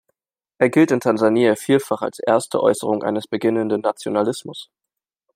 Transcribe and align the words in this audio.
Er 0.57 0.71
gilt 0.71 0.89
in 0.89 0.99
Tansania 0.99 1.55
vielfach 1.55 2.01
als 2.01 2.17
erste 2.17 2.59
Äußerung 2.59 3.03
eines 3.03 3.27
beginnenden 3.27 3.81
Nationalismus. 3.81 4.71